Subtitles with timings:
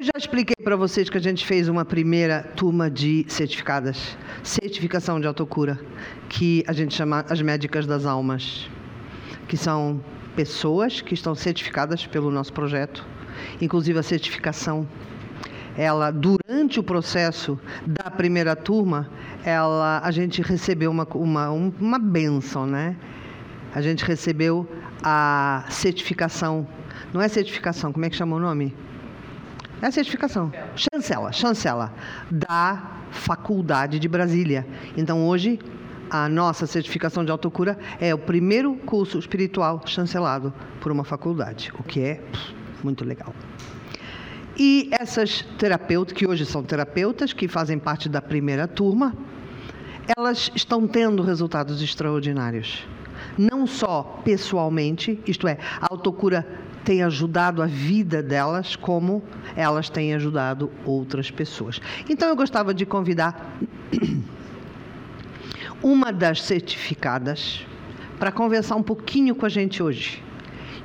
[0.00, 5.20] Eu já expliquei para vocês que a gente fez uma primeira turma de certificadas, certificação
[5.20, 5.76] de autocura,
[6.28, 8.70] que a gente chama as médicas das almas,
[9.48, 10.00] que são
[10.36, 13.04] pessoas que estão certificadas pelo nosso projeto,
[13.60, 14.86] inclusive a certificação.
[15.76, 19.10] Ela, durante o processo da primeira turma,
[19.44, 22.94] ela, a gente recebeu uma, uma, uma benção, né?
[23.74, 24.64] A gente recebeu
[25.02, 26.68] a certificação.
[27.12, 28.72] Não é certificação, como é que chama o nome?
[29.80, 30.52] É a certificação.
[30.74, 31.94] Chancela, chancela
[32.30, 34.66] da Faculdade de Brasília.
[34.96, 35.58] Então hoje
[36.10, 41.82] a nossa certificação de autocura é o primeiro curso espiritual chancelado por uma faculdade, o
[41.82, 42.20] que é
[42.82, 43.32] muito legal.
[44.58, 49.14] E essas terapeutas, que hoje são terapeutas, que fazem parte da primeira turma,
[50.16, 52.84] elas estão tendo resultados extraordinários.
[53.36, 56.44] Não só pessoalmente, isto é, a autocura
[56.88, 59.22] tem ajudado a vida delas, como
[59.54, 61.82] elas têm ajudado outras pessoas.
[62.08, 63.58] Então eu gostava de convidar
[65.82, 67.66] uma das certificadas
[68.18, 70.24] para conversar um pouquinho com a gente hoje.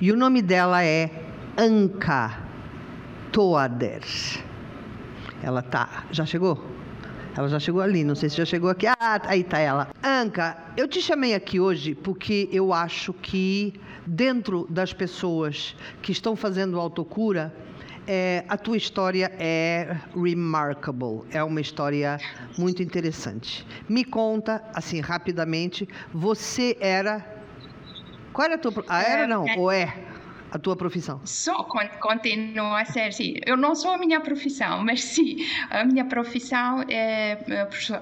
[0.02, 1.10] E o nome dela é
[1.58, 2.38] Anka
[3.32, 4.04] Toader.
[5.42, 6.04] Ela tá.
[6.12, 6.83] Já chegou?
[7.36, 8.86] Ela já chegou ali, não sei se já chegou aqui.
[8.86, 9.90] Ah, aí está ela.
[10.04, 13.74] Anka, eu te chamei aqui hoje porque eu acho que
[14.06, 17.52] dentro das pessoas que estão fazendo autocura,
[18.06, 22.20] é, a tua história é remarkable, é uma história
[22.58, 23.66] muito interessante.
[23.90, 27.26] Me conta, assim, rapidamente, você era.
[28.32, 28.84] Qual era a tua.
[28.88, 29.46] Ah, era não?
[29.58, 30.13] Ou é?
[30.54, 31.20] A tua profissão?
[31.26, 31.66] Sou,
[32.00, 33.34] continuo a ser, sim.
[33.44, 35.38] Eu não sou a minha profissão, mas sim,
[35.72, 37.36] a minha profissão é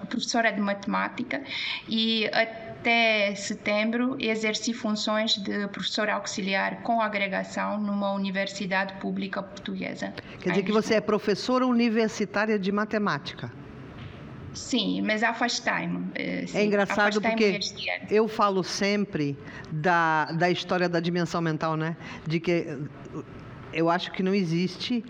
[0.10, 1.42] professora de matemática
[1.88, 10.14] e até setembro exerci funções de professora auxiliar com agregação numa universidade pública portuguesa.
[10.42, 13.50] Quer dizer que você é professora universitária de matemática?
[14.53, 16.07] Sim, mas afastei-me.
[16.16, 17.59] Eh, é engraçado porque
[18.09, 19.38] eu falo sempre
[19.72, 21.95] da, da história da dimensão mental, né?
[22.28, 22.78] De que eh,
[23.73, 25.03] eu acho que não existe.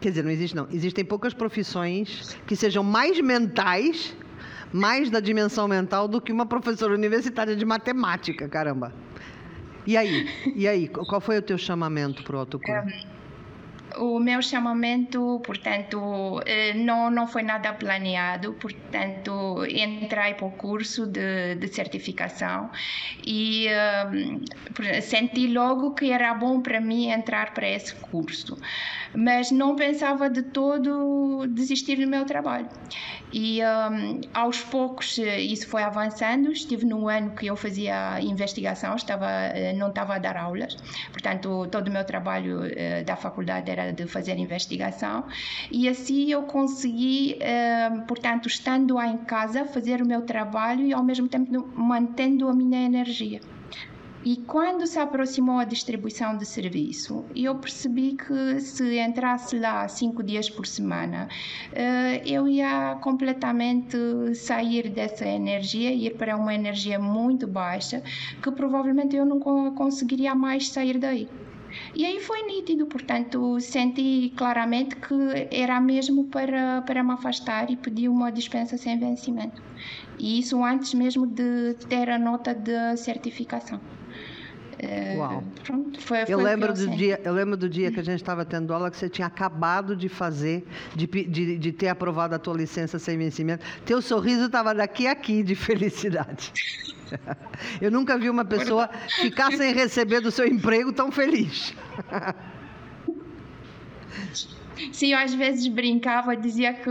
[0.00, 0.68] Quer dizer, não existe, não.
[0.70, 4.16] Existem poucas profissões que sejam mais mentais,
[4.72, 8.92] mais da dimensão mental, do que uma professora universitária de matemática, caramba.
[9.86, 10.28] E aí?
[10.54, 10.88] E aí?
[10.88, 12.84] Qual foi o teu chamamento para o autocura?
[12.84, 13.12] Um,
[13.98, 21.06] o meu chamamento, portanto, eh, não, não foi nada planeado, portanto, entrei para o curso
[21.06, 22.70] de, de certificação
[23.26, 28.58] e uh, senti logo que era bom para mim entrar para esse curso,
[29.14, 32.68] mas não pensava de todo desistir do meu trabalho.
[33.32, 36.52] E um, aos poucos isso foi avançando.
[36.52, 40.76] Estive no ano que eu fazia investigação, estava, eh, não estava a dar aulas,
[41.10, 42.60] portanto, todo o meu trabalho
[43.06, 45.24] da faculdade era de fazer investigação.
[45.70, 51.02] E assim eu consegui, uh, portanto, estando em casa, fazer o meu trabalho e ao
[51.02, 53.40] mesmo tempo mantendo a minha energia.
[54.24, 60.22] E quando se aproximou a distribuição de serviço, eu percebi que se entrasse lá cinco
[60.22, 61.28] dias por semana,
[61.72, 63.96] eh, eu ia completamente
[64.36, 68.00] sair dessa energia, ir para uma energia muito baixa,
[68.40, 71.28] que provavelmente eu não conseguiria mais sair daí.
[71.94, 75.14] E aí foi nítido, portanto, senti claramente que
[75.50, 79.62] era mesmo para, para me afastar e pedi uma dispensa sem vencimento.
[80.18, 83.80] E isso antes mesmo de ter a nota de certificação.
[84.78, 85.44] É, Uau.
[85.62, 88.74] Pronto, foi, eu, lembro do dia, eu lembro do dia que a gente estava tendo
[88.74, 92.98] aula que você tinha acabado de fazer, de, de, de ter aprovado a tua licença
[92.98, 93.64] sem vencimento.
[93.84, 96.52] Teu sorriso estava daqui a aqui de felicidade.
[97.80, 98.88] Eu nunca vi uma pessoa
[99.20, 101.74] ficar sem receber do seu emprego tão feliz.
[104.90, 106.90] Sim, eu às vezes brincava, dizia que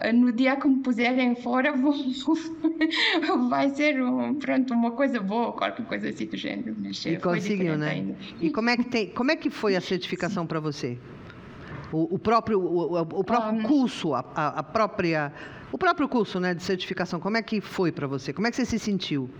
[0.00, 1.94] eh, no dia que me puserem fora vou,
[3.48, 6.74] vai ser um, pronto, uma coisa boa, qualquer coisa assim do gênero.
[6.78, 7.90] Mas e conseguiu, né?
[7.90, 8.16] Ainda.
[8.40, 10.98] E como é que, tem, como é que foi a certificação para você?
[11.92, 15.32] O, o, próprio, o, o próprio um, curso, a, a, própria,
[15.72, 18.32] o próprio curso né, de certificação, como é que foi para você?
[18.32, 19.30] Como é que você se sentiu?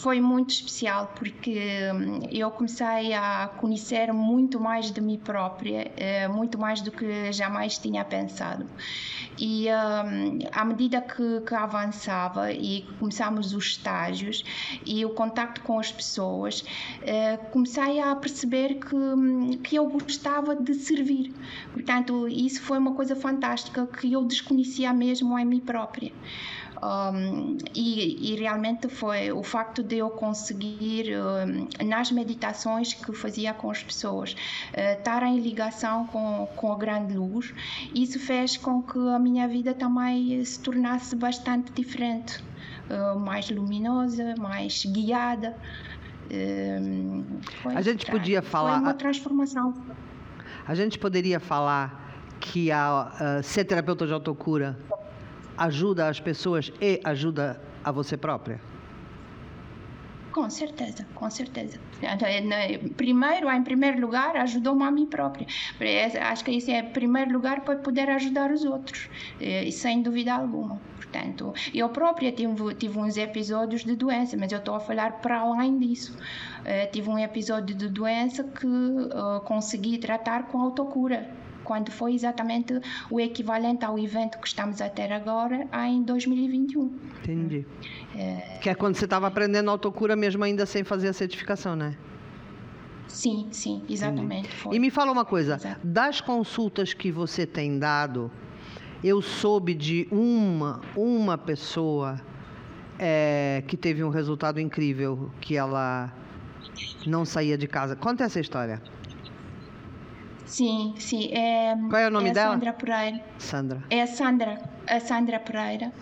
[0.00, 1.60] Foi muito especial porque
[1.94, 7.30] hum, eu comecei a conhecer muito mais de mim própria, eh, muito mais do que
[7.32, 8.66] jamais tinha pensado.
[9.38, 14.42] E um, à medida que, que, avançava e começámos os estágios
[14.84, 16.64] e o contacto com as pessoas,
[17.02, 21.34] eh, comecei a perceber que, hum, que eu gostava de servir.
[21.72, 26.12] Portanto, isso foi uma coisa fantástica que eu desconhecia mesmo em mim própria.
[26.82, 33.52] Um, e, e, realmente foi o facto de eu conseguir, um, nas meditações que fazia
[33.52, 37.52] com as pessoas, uh, estar em ligação com, com a grande luz,
[37.94, 42.42] isso fez com que a minha vida também se tornasse bastante diferente,
[42.88, 45.54] uh, mais luminosa, mais guiada.
[47.62, 48.74] Foi, a gente podia falar.
[48.74, 49.74] Foi uma transformação.
[50.66, 54.78] A gente poderia falar que a, a ser terapeuta de autocura
[55.60, 58.58] ajuda as pessoas e ajuda a você própria?
[60.32, 61.78] Com certeza, com certeza.
[62.96, 65.46] Primeiro, em primeiro lugar, ajudou-me a mim própria.
[66.22, 69.10] Acho que isso é primeiro lugar para poder ajudar os outros,
[69.72, 70.80] sem dúvida alguma.
[70.96, 75.40] Portanto, eu própria tive, tive uns episódios de doença, mas eu estou a falar para
[75.40, 76.16] além disso.
[76.60, 81.28] Uh, tive um episódio de doença que uh, consegui tratar com autocura
[81.64, 82.80] quando foi exatamente
[83.10, 86.92] o equivalente ao evento que estamos a ter agora em 2021.
[87.22, 87.66] Entendi.
[88.14, 88.58] É...
[88.60, 91.96] Que é quando você estava aprendendo autocura mesmo ainda sem fazer a certificação, né?
[93.06, 94.48] Sim, sim, exatamente.
[94.70, 95.80] E me fala uma coisa, Exato.
[95.84, 98.30] das consultas que você tem dado,
[99.02, 102.20] eu soube de uma, uma pessoa
[102.98, 106.12] é, que teve um resultado incrível, que ela
[107.06, 107.96] não saía de casa.
[107.96, 108.80] Conta essa história.
[110.50, 111.32] Sim, sim.
[111.32, 112.54] É, Qual é o nome é dela?
[112.54, 113.20] Sandra Pereira.
[113.38, 113.84] Sandra.
[113.88, 115.92] É a Sandra, a Sandra Pereira.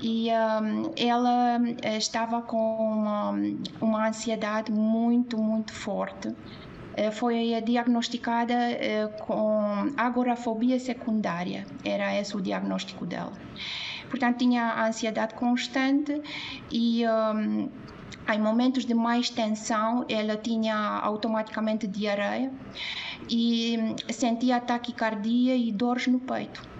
[0.00, 3.32] E um, ela eh, estava com uma,
[3.80, 6.34] uma ansiedade muito, muito forte
[6.96, 13.32] eh, foi diagnosticada eh, com agorafobia secundária, era esse o diagnóstico dela.
[14.08, 16.20] Portanto, tinha ansiedade constante
[16.70, 17.70] e um,
[18.32, 22.50] em momentos de mais tensão ela tinha automaticamente diarreia
[23.28, 26.70] e hum, sentia taquicardia e dores no peito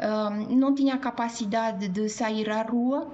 [0.00, 3.08] um, não tinha capacidade de sair à rua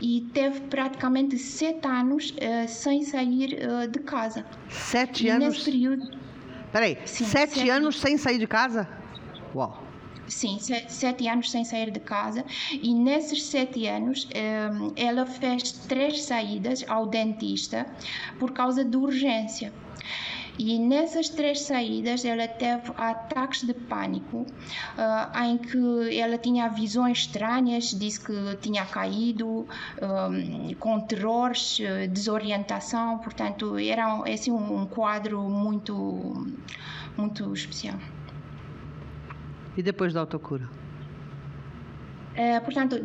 [0.00, 4.44] e teve praticamente sete anos uh, sem sair uh, de casa.
[4.68, 5.48] Sete e anos?
[5.48, 6.18] Nesse período.
[6.72, 8.88] Peraí, sim, sete, sete anos sem sair de casa?
[9.54, 9.84] Uau!
[10.28, 16.24] Sim, sete anos sem sair de casa e nesses sete anos um, ela fez três
[16.24, 17.86] saídas ao dentista
[18.38, 19.72] por causa de urgência.
[20.58, 27.18] E nessas três saídas ela teve ataques de pânico, uh, em que ela tinha visões
[27.18, 29.66] estranhas, disse que tinha caído, um,
[30.02, 30.30] ah,
[30.80, 36.44] com terrores, ah, desorientação, portanto era assim, um quadro muito,
[37.16, 37.98] muito especial.
[39.76, 40.68] E depois da autocura?
[42.38, 42.96] Uh, portanto,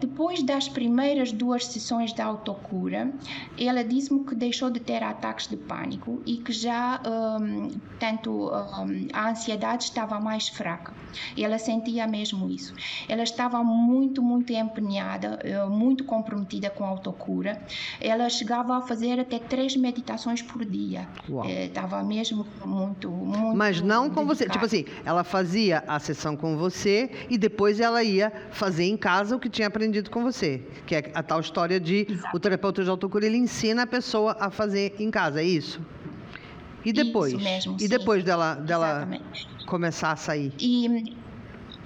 [0.00, 3.12] depois das primeiras duas sessões de autocura,
[3.58, 7.68] ela disse-me que deixou de ter ataques de pânico e que já, um,
[7.98, 10.94] tanto um, a ansiedade estava mais fraca.
[11.36, 12.74] Ela sentia mesmo isso.
[13.06, 17.60] Ela estava muito, muito empenhada, uh, muito comprometida com a autocura.
[18.00, 21.06] Ela chegava a fazer até três meditações por dia.
[21.28, 23.54] Uh, estava mesmo muito, muito.
[23.54, 24.34] Mas não com dedicada.
[24.34, 24.48] você.
[24.48, 28.96] Tipo assim, ela fazia a sessão com você e depois ela ia fazer fazer em
[28.96, 32.36] casa o que tinha aprendido com você, que é a tal história de Exato.
[32.36, 35.80] o terapeuta de autocura ele ensina a pessoa a fazer em casa, é isso?
[36.84, 37.32] E depois?
[37.32, 37.88] Isso mesmo, e sim.
[37.88, 39.08] depois dela, dela
[39.66, 40.52] começar a sair?
[40.60, 41.16] E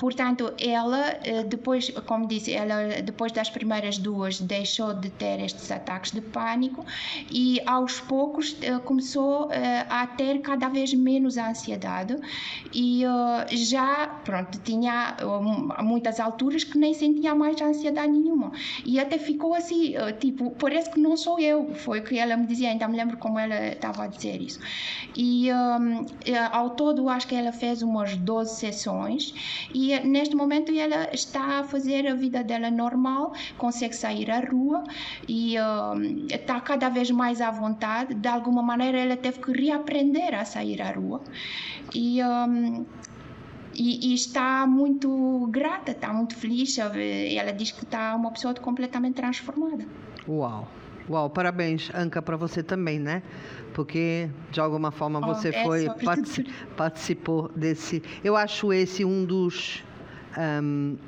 [0.03, 5.71] Portanto, ela eh, depois, como disse, ela depois das primeiras duas deixou de ter estes
[5.71, 6.85] ataques de pânico
[7.31, 12.17] e aos poucos eh, começou eh, a ter cada vez menos ansiedade
[12.75, 13.05] e
[13.53, 15.17] já, pronto, tinha
[15.81, 18.51] muitas alturas que nem sentia mais ansiedade nenhuma
[18.85, 22.47] e até ficou assim, tipo, parece que não sou eu, foi o que ela me
[22.47, 24.59] dizia, ainda me lembro como ela estava a dizer isso.
[25.17, 25.49] E
[26.51, 29.33] ao todo acho que ela fez umas 12 sessões
[29.73, 34.85] e neste momento ela está a fazer a vida dela normal, consegue sair à rua
[35.29, 38.15] e uh, está cada vez mais à vontade.
[38.15, 41.21] De alguma maneira ela teve que reaprender a sair à rua
[41.95, 42.85] e um,
[43.75, 46.77] e, e, está muito grata, está muito feliz.
[46.79, 49.87] Ela diz que está uma pessoa completamente transformada.
[50.29, 50.69] Uau!
[51.09, 53.23] Uau, parabéns, Anca, para você também, né?
[53.75, 55.87] Porque de alguma forma oh, você é foi
[56.77, 58.03] participou desse.
[58.23, 59.83] Eu acho esse um dos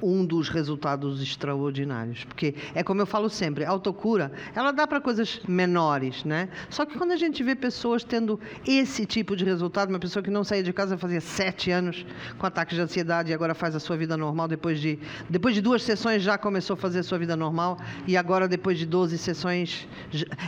[0.02, 2.24] um dos resultados extraordinários.
[2.24, 6.48] Porque é como eu falo sempre, a autocura, ela dá para coisas menores, né?
[6.70, 10.30] Só que quando a gente vê pessoas tendo esse tipo de resultado, uma pessoa que
[10.30, 12.04] não saía de casa fazia sete anos
[12.38, 15.60] com ataques de ansiedade e agora faz a sua vida normal, depois de, depois de
[15.60, 19.16] duas sessões já começou a fazer a sua vida normal e agora depois de 12
[19.18, 19.86] sessões,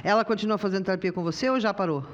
[0.02, 2.04] ela continua fazendo terapia com você ou já parou?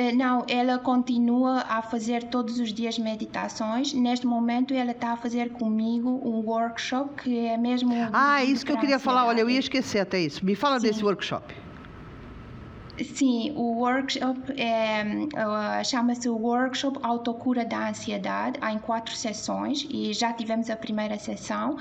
[0.00, 3.92] Eh, não, ela continua a fazer todos os dias meditações.
[3.92, 7.92] Neste momento, ela está a fazer comigo um workshop que é mesmo.
[8.10, 9.26] Ah, é isso que eu queria falar.
[9.26, 10.42] Olha, eu ia esquecer até isso.
[10.42, 10.86] Me fala Sim.
[10.86, 11.54] desse workshop.
[13.04, 20.12] Sim, o workshop é, uh, chama-se Workshop Autocura da Ansiedade, há em quatro sessões e
[20.12, 21.76] já tivemos a primeira sessão.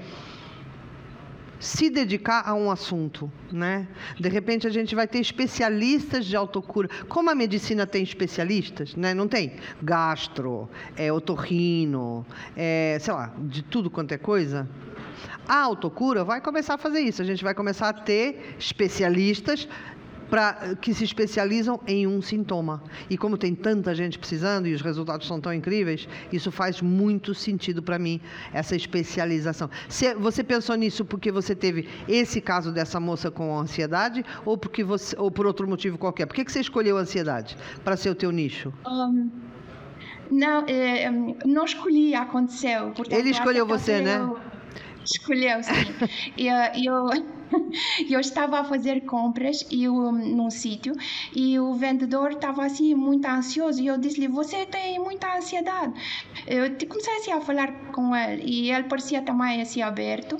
[1.62, 3.86] se dedicar a um assunto, né?
[4.18, 6.88] De repente a gente vai ter especialistas de autocura.
[7.08, 9.14] Como a medicina tem especialistas, né?
[9.14, 12.26] Não tem gastro, é otorrino,
[12.56, 14.68] é, sei lá, de tudo quanto é coisa.
[15.46, 17.22] A autocura vai começar a fazer isso.
[17.22, 19.68] A gente vai começar a ter especialistas
[20.32, 22.82] pra, que se especializam em um sintoma.
[23.10, 27.34] E como tem tanta gente precisando e os resultados são tão incríveis, isso faz muito
[27.34, 28.18] sentido para mim,
[28.50, 29.68] essa especialização.
[29.90, 34.82] Se, você pensou nisso porque você teve esse caso dessa moça com ansiedade ou, porque
[34.82, 36.24] você, ou por outro motivo qualquer?
[36.24, 38.72] Por que, que você escolheu a ansiedade para ser o teu nicho?
[38.86, 39.30] Um,
[40.30, 41.10] não, é,
[41.44, 42.92] não escolhi, aconteceu.
[42.92, 44.26] Portanto, Ele escolheu você, né?
[45.04, 45.72] Escolheu, sim.
[46.38, 47.41] eu, eu
[48.10, 50.94] eu estava a fazer compras e eu, num sítio
[51.34, 55.92] e o vendedor estava assim muito ansioso e eu disse-lhe você tem muita ansiedade.
[56.46, 60.36] Eu comecei assim a falar com ele e ele parecia também assim aberto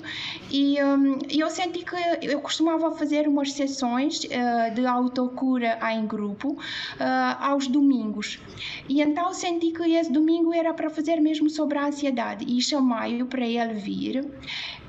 [0.49, 6.53] e um, eu senti que eu costumava fazer umas sessões uh, de autocura em grupo
[6.53, 6.57] uh,
[7.39, 8.39] aos domingos.
[8.87, 13.25] E então senti que esse domingo era para fazer mesmo sobre a ansiedade e chamei-o
[13.25, 14.23] para ele vir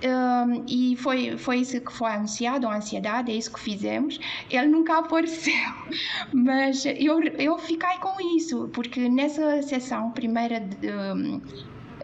[0.04, 4.18] um, e foi, foi isso que foi anunciado, a ansiedade, é isso que fizemos.
[4.50, 5.54] Ele nunca apareceu,
[6.33, 11.40] mas eu, eu fiquei com isso, porque nessa sessão primeira de, um,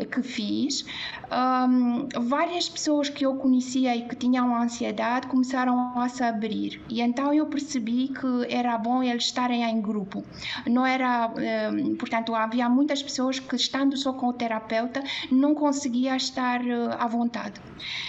[0.07, 0.85] que fiz,
[1.31, 6.81] um, várias pessoas que eu conhecia e que tinham ansiedade começaram a se abrir.
[6.89, 10.25] E então eu percebi que era bom eles estarem em grupo.
[10.67, 11.33] Não era,
[11.73, 16.93] um, portanto, havia muitas pessoas que, estando só com o terapeuta, não conseguia estar uh,
[16.99, 17.61] à vontade.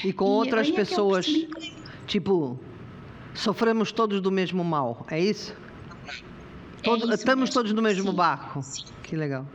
[0.03, 1.49] E com e outras é pessoas, que...
[2.07, 2.59] tipo,
[3.33, 5.55] sofremos todos do mesmo mal, é isso?
[6.07, 7.53] É Todo, isso estamos mesmo.
[7.53, 8.15] todos no mesmo Sim.
[8.15, 8.61] barco.
[8.63, 8.83] Sim.
[9.03, 9.45] Que legal.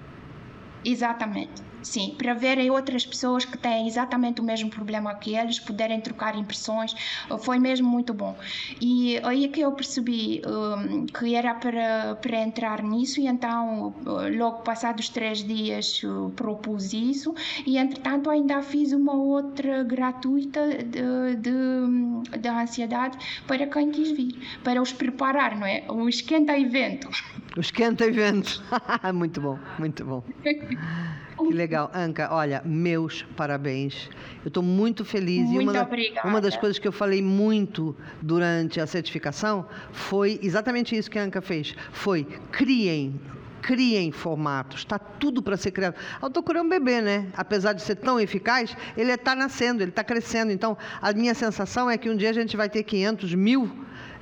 [0.84, 1.62] Exatamente.
[1.86, 6.36] Sim, para verem outras pessoas que têm exatamente o mesmo problema que eles, poderem trocar
[6.36, 6.92] impressões,
[7.38, 8.36] foi mesmo muito bom.
[8.80, 13.94] E aí é que eu percebi um, que era para, para entrar nisso, e então,
[14.36, 16.02] logo passados três dias,
[16.34, 17.32] propus isso,
[17.64, 23.16] e entretanto, ainda fiz uma outra gratuita de, de, de ansiedade
[23.46, 25.84] para quem quis vir, para os preparar, não é?
[25.88, 27.08] O esquenta-evento.
[27.56, 28.60] O esquenta-evento.
[29.14, 30.24] muito bom, muito bom.
[31.36, 31.90] Que legal.
[31.94, 34.08] Anca, olha, meus parabéns.
[34.44, 35.48] Eu estou muito feliz.
[35.48, 36.28] Muito e uma, obrigada.
[36.28, 41.22] uma das coisas que eu falei muito durante a certificação foi exatamente isso que a
[41.22, 41.74] Anca fez.
[41.92, 43.20] Foi criem
[43.66, 45.96] criem formatos, está tudo para ser criado.
[46.22, 47.26] A autocura é um bebê, né?
[47.36, 50.52] Apesar de ser tão eficaz, ele está nascendo, ele está crescendo.
[50.52, 53.68] Então, a minha sensação é que um dia a gente vai ter 500 mil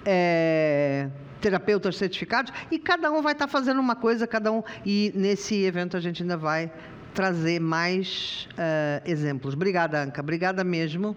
[0.07, 1.11] é,
[1.43, 4.63] terapeutas certificados e cada um vai estar tá fazendo uma coisa, cada um.
[4.85, 6.73] E nesse evento a gente ainda vai
[7.15, 9.55] trazer mais uh, exemplos.
[9.55, 10.21] Obrigada, Anca.
[10.21, 11.17] Obrigada mesmo.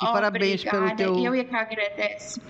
[0.00, 1.18] E parabéns pelo teu.
[1.18, 2.40] Eu é que agradeço.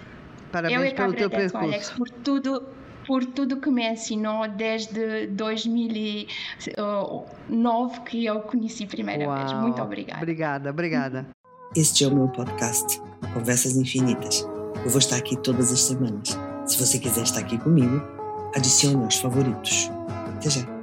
[0.52, 1.66] Parabéns eu é que pelo agradeço, teu percurso.
[1.66, 2.62] Alex, por tudo,
[3.06, 9.38] por tudo que me ensinou desde 2009 que eu conheci primeira Uau.
[9.38, 9.52] vez.
[9.52, 10.20] Muito obrigada.
[10.20, 11.26] Obrigada, obrigada.
[11.74, 13.00] Este é o meu podcast,
[13.32, 14.46] Conversas Infinitas.
[14.84, 16.38] Eu vou estar aqui todas as semanas.
[16.66, 18.02] Se você quiser estar aqui comigo,
[18.54, 19.90] adicione aos favoritos.
[20.36, 20.73] Até já.